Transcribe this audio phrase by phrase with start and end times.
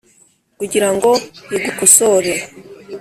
[0.59, 1.11] kugira ngo
[1.55, 2.33] igukosore;